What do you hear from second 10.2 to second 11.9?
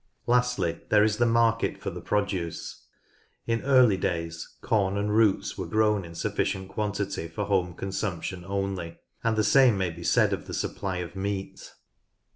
of the supply of meat.